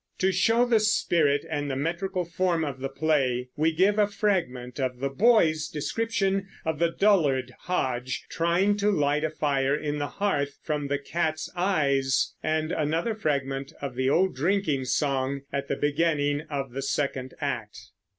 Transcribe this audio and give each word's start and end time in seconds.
To 0.17 0.31
show 0.31 0.65
the 0.65 0.79
spirit 0.79 1.45
and 1.47 1.69
the 1.69 1.75
metrical 1.75 2.25
form 2.25 2.65
of 2.65 2.79
the 2.79 2.89
play 2.89 3.49
we 3.55 3.71
give 3.71 3.99
a 3.99 4.07
fragment 4.07 4.79
of 4.79 4.97
the 4.99 5.11
boy's 5.11 5.67
description 5.67 6.47
of 6.65 6.79
the 6.79 6.89
dullard 6.89 7.53
Hodge 7.65 8.25
trying 8.27 8.77
to 8.77 8.89
light 8.89 9.23
a 9.23 9.29
fire 9.29 9.79
on 9.79 9.99
the 9.99 10.07
hearth 10.07 10.57
from 10.63 10.87
the 10.87 10.97
cat's 10.97 11.51
eyes, 11.55 12.33
and 12.41 12.71
another 12.71 13.13
fragment 13.13 13.73
of 13.79 13.93
the 13.93 14.09
old 14.09 14.35
drinking 14.35 14.85
song 14.85 15.41
at 15.53 15.67
the 15.67 15.75
beginning 15.75 16.47
of 16.49 16.71
the 16.71 16.81
second 16.81 17.35
act. 17.39 17.77